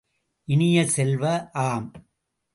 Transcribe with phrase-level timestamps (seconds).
[0.47, 1.23] இனிய செல்வ,
[1.53, 1.87] ஆம்!